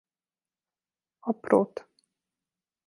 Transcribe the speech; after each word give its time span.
A 1.29 1.31
prot. 1.43 1.85